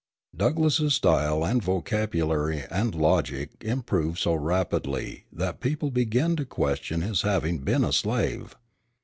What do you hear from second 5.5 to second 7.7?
people began to question his having